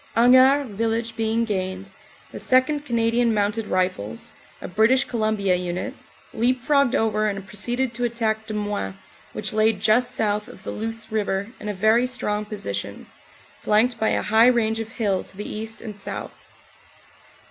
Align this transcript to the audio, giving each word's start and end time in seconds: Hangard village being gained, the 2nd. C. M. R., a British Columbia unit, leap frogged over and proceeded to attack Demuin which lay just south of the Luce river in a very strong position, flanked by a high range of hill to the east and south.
Hangard 0.17 0.69
village 0.69 1.15
being 1.15 1.45
gained, 1.45 1.91
the 2.31 2.39
2nd. 2.39 2.87
C. 2.87 3.21
M. 3.21 3.37
R., 4.27 4.39
a 4.59 4.67
British 4.67 5.03
Columbia 5.03 5.53
unit, 5.53 5.93
leap 6.33 6.63
frogged 6.63 6.95
over 6.95 7.27
and 7.27 7.45
proceeded 7.45 7.93
to 7.93 8.03
attack 8.03 8.47
Demuin 8.47 8.97
which 9.33 9.53
lay 9.53 9.71
just 9.73 10.09
south 10.09 10.47
of 10.47 10.63
the 10.63 10.71
Luce 10.71 11.11
river 11.11 11.49
in 11.59 11.69
a 11.69 11.73
very 11.75 12.07
strong 12.07 12.45
position, 12.45 13.05
flanked 13.61 13.99
by 13.99 14.09
a 14.09 14.23
high 14.23 14.47
range 14.47 14.79
of 14.79 14.93
hill 14.93 15.21
to 15.23 15.37
the 15.37 15.47
east 15.47 15.83
and 15.83 15.95
south. 15.95 16.31